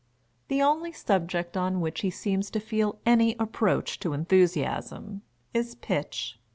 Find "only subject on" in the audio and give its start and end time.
0.63-1.79